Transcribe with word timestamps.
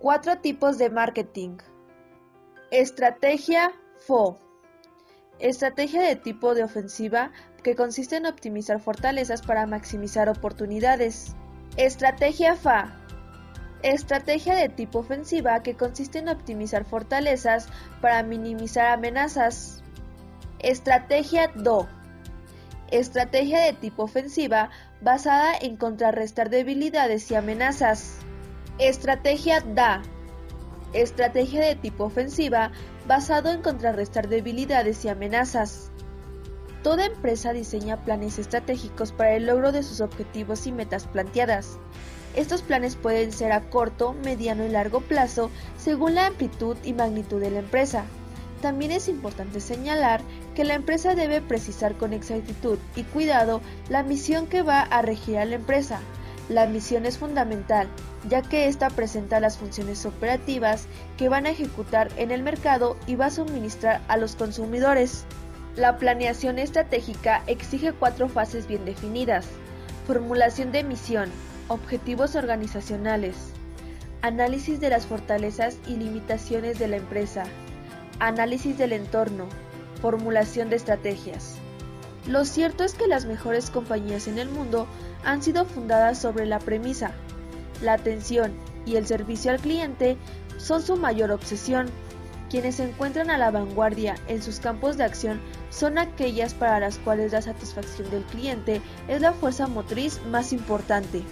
Cuatro 0.00 0.38
tipos 0.38 0.78
de 0.78 0.90
marketing. 0.90 1.56
Estrategia 2.70 3.72
FO. 4.06 4.38
Estrategia 5.40 6.02
de 6.02 6.14
tipo 6.14 6.54
de 6.54 6.62
ofensiva 6.62 7.32
que 7.64 7.74
consiste 7.74 8.14
en 8.14 8.26
optimizar 8.26 8.78
fortalezas 8.78 9.42
para 9.42 9.66
maximizar 9.66 10.28
oportunidades. 10.28 11.34
Estrategia 11.76 12.54
FA. 12.54 12.96
Estrategia 13.82 14.54
de 14.54 14.68
tipo 14.68 15.00
ofensiva 15.00 15.64
que 15.64 15.74
consiste 15.74 16.20
en 16.20 16.28
optimizar 16.28 16.84
fortalezas 16.84 17.68
para 18.00 18.22
minimizar 18.22 18.92
amenazas. 18.92 19.82
Estrategia 20.60 21.48
DO. 21.56 21.88
Estrategia 22.92 23.62
de 23.62 23.72
tipo 23.72 24.04
ofensiva 24.04 24.70
basada 25.00 25.54
en 25.60 25.76
contrarrestar 25.76 26.50
debilidades 26.50 27.28
y 27.32 27.34
amenazas. 27.34 28.20
Estrategia 28.78 29.60
DA. 29.60 30.02
Estrategia 30.92 31.66
de 31.66 31.74
tipo 31.74 32.04
ofensiva 32.04 32.70
basado 33.08 33.50
en 33.50 33.60
contrarrestar 33.60 34.28
debilidades 34.28 35.04
y 35.04 35.08
amenazas. 35.08 35.90
Toda 36.84 37.06
empresa 37.06 37.52
diseña 37.52 38.04
planes 38.04 38.38
estratégicos 38.38 39.10
para 39.10 39.34
el 39.34 39.46
logro 39.46 39.72
de 39.72 39.82
sus 39.82 40.00
objetivos 40.00 40.68
y 40.68 40.70
metas 40.70 41.08
planteadas. 41.08 41.76
Estos 42.36 42.62
planes 42.62 42.94
pueden 42.94 43.32
ser 43.32 43.50
a 43.50 43.68
corto, 43.68 44.12
mediano 44.12 44.64
y 44.64 44.68
largo 44.68 45.00
plazo 45.00 45.50
según 45.76 46.14
la 46.14 46.26
amplitud 46.26 46.76
y 46.84 46.92
magnitud 46.92 47.40
de 47.40 47.50
la 47.50 47.58
empresa. 47.58 48.04
También 48.62 48.92
es 48.92 49.08
importante 49.08 49.58
señalar 49.58 50.20
que 50.54 50.62
la 50.62 50.74
empresa 50.74 51.16
debe 51.16 51.40
precisar 51.40 51.96
con 51.96 52.12
exactitud 52.12 52.78
y 52.94 53.02
cuidado 53.02 53.60
la 53.88 54.04
misión 54.04 54.46
que 54.46 54.62
va 54.62 54.82
a 54.82 55.02
regir 55.02 55.38
a 55.38 55.46
la 55.46 55.56
empresa. 55.56 55.98
La 56.48 56.66
misión 56.66 57.04
es 57.04 57.18
fundamental, 57.18 57.88
ya 58.26 58.40
que 58.40 58.68
ésta 58.68 58.88
presenta 58.88 59.38
las 59.38 59.58
funciones 59.58 60.06
operativas 60.06 60.86
que 61.18 61.28
van 61.28 61.44
a 61.44 61.50
ejecutar 61.50 62.08
en 62.16 62.30
el 62.30 62.42
mercado 62.42 62.96
y 63.06 63.16
va 63.16 63.26
a 63.26 63.30
suministrar 63.30 64.00
a 64.08 64.16
los 64.16 64.34
consumidores. 64.34 65.24
La 65.76 65.98
planeación 65.98 66.58
estratégica 66.58 67.42
exige 67.46 67.92
cuatro 67.92 68.28
fases 68.28 68.66
bien 68.66 68.86
definidas. 68.86 69.46
Formulación 70.06 70.72
de 70.72 70.84
misión, 70.84 71.30
objetivos 71.68 72.34
organizacionales, 72.34 73.36
análisis 74.22 74.80
de 74.80 74.88
las 74.88 75.06
fortalezas 75.06 75.76
y 75.86 75.96
limitaciones 75.96 76.78
de 76.78 76.88
la 76.88 76.96
empresa, 76.96 77.44
análisis 78.20 78.78
del 78.78 78.94
entorno, 78.94 79.46
formulación 80.00 80.70
de 80.70 80.76
estrategias. 80.76 81.57
Lo 82.28 82.44
cierto 82.44 82.84
es 82.84 82.92
que 82.92 83.06
las 83.06 83.24
mejores 83.24 83.70
compañías 83.70 84.28
en 84.28 84.38
el 84.38 84.50
mundo 84.50 84.86
han 85.24 85.42
sido 85.42 85.64
fundadas 85.64 86.20
sobre 86.20 86.44
la 86.44 86.58
premisa, 86.58 87.12
la 87.80 87.94
atención 87.94 88.52
y 88.84 88.96
el 88.96 89.06
servicio 89.06 89.50
al 89.50 89.58
cliente 89.58 90.18
son 90.58 90.82
su 90.82 90.96
mayor 90.96 91.30
obsesión. 91.30 91.86
Quienes 92.50 92.76
se 92.76 92.84
encuentran 92.84 93.30
a 93.30 93.38
la 93.38 93.50
vanguardia 93.50 94.14
en 94.26 94.42
sus 94.42 94.60
campos 94.60 94.98
de 94.98 95.04
acción 95.04 95.40
son 95.70 95.96
aquellas 95.96 96.52
para 96.52 96.80
las 96.80 96.98
cuales 96.98 97.32
la 97.32 97.40
satisfacción 97.40 98.10
del 98.10 98.24
cliente 98.24 98.82
es 99.08 99.22
la 99.22 99.32
fuerza 99.32 99.66
motriz 99.66 100.20
más 100.30 100.52
importante. 100.52 101.22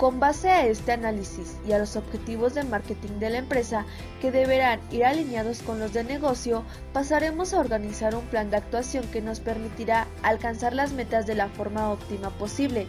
Con 0.00 0.18
base 0.18 0.48
a 0.48 0.66
este 0.66 0.92
análisis 0.92 1.58
y 1.68 1.72
a 1.72 1.78
los 1.78 1.94
objetivos 1.94 2.54
de 2.54 2.64
marketing 2.64 3.18
de 3.18 3.28
la 3.28 3.36
empresa 3.36 3.84
que 4.22 4.30
deberán 4.30 4.80
ir 4.90 5.04
alineados 5.04 5.60
con 5.60 5.78
los 5.78 5.92
de 5.92 6.04
negocio, 6.04 6.64
pasaremos 6.94 7.52
a 7.52 7.60
organizar 7.60 8.14
un 8.14 8.24
plan 8.24 8.48
de 8.48 8.56
actuación 8.56 9.06
que 9.08 9.20
nos 9.20 9.40
permitirá 9.40 10.06
alcanzar 10.22 10.72
las 10.72 10.94
metas 10.94 11.26
de 11.26 11.34
la 11.34 11.50
forma 11.50 11.90
óptima 11.90 12.30
posible. 12.30 12.86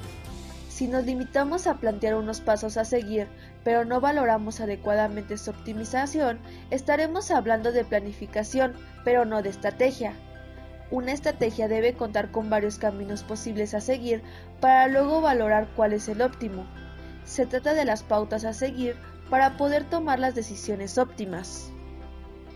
Si 0.69 0.87
nos 0.87 1.03
limitamos 1.05 1.67
a 1.67 1.79
plantear 1.79 2.15
unos 2.15 2.39
pasos 2.39 2.77
a 2.77 2.85
seguir, 2.85 3.27
pero 3.65 3.83
no 3.83 3.99
valoramos 3.99 4.61
adecuadamente 4.61 5.37
su 5.37 5.51
optimización, 5.51 6.39
estaremos 6.69 7.29
hablando 7.29 7.73
de 7.73 7.83
planificación, 7.83 8.71
pero 9.03 9.25
no 9.25 9.41
de 9.41 9.49
estrategia. 9.49 10.13
Una 10.91 11.11
estrategia 11.11 11.67
debe 11.67 11.93
contar 11.93 12.31
con 12.31 12.49
varios 12.49 12.77
caminos 12.77 13.23
posibles 13.23 13.73
a 13.73 13.81
seguir 13.81 14.23
para 14.61 14.87
luego 14.87 15.19
valorar 15.19 15.67
cuál 15.75 15.91
es 15.91 16.07
el 16.07 16.21
óptimo. 16.21 16.65
Se 17.31 17.45
trata 17.45 17.73
de 17.73 17.85
las 17.85 18.03
pautas 18.03 18.43
a 18.43 18.51
seguir 18.51 18.97
para 19.29 19.55
poder 19.55 19.89
tomar 19.89 20.19
las 20.19 20.35
decisiones 20.35 20.97
óptimas. 20.97 21.71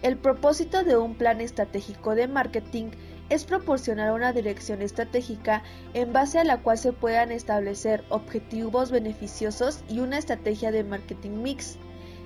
El 0.02 0.18
propósito 0.18 0.84
de 0.84 0.98
un 0.98 1.16
plan 1.16 1.40
estratégico 1.40 2.14
de 2.14 2.28
marketing 2.28 2.88
es 3.30 3.46
proporcionar 3.46 4.12
una 4.12 4.34
dirección 4.34 4.82
estratégica 4.82 5.64
en 5.94 6.12
base 6.12 6.40
a 6.40 6.44
la 6.44 6.58
cual 6.58 6.78
se 6.78 6.92
puedan 6.92 7.32
establecer 7.32 8.04
objetivos 8.10 8.92
beneficiosos 8.92 9.82
y 9.88 10.00
una 10.00 10.18
estrategia 10.18 10.74
de 10.74 10.84
marketing 10.84 11.42
mix. 11.42 11.78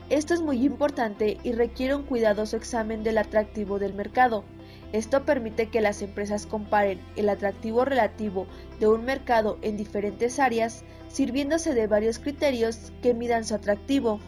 Esto 0.09 0.33
es 0.33 0.41
muy 0.41 0.65
importante 0.65 1.38
y 1.43 1.51
requiere 1.51 1.93
un 1.93 2.01
cuidadoso 2.01 2.57
examen 2.57 3.03
del 3.03 3.19
atractivo 3.19 3.77
del 3.77 3.93
mercado. 3.93 4.43
Esto 4.91 5.23
permite 5.23 5.69
que 5.69 5.81
las 5.81 6.01
empresas 6.01 6.47
comparen 6.47 6.99
el 7.15 7.29
atractivo 7.29 7.85
relativo 7.85 8.47
de 8.79 8.88
un 8.88 9.05
mercado 9.05 9.59
en 9.61 9.77
diferentes 9.77 10.39
áreas, 10.39 10.83
sirviéndose 11.09 11.73
de 11.73 11.87
varios 11.87 12.19
criterios 12.19 12.91
que 13.01 13.13
midan 13.13 13.45
su 13.45 13.55
atractivo. 13.55 14.19